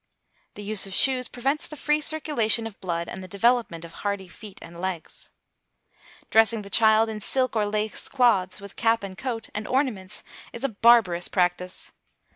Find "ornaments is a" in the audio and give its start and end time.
9.67-10.69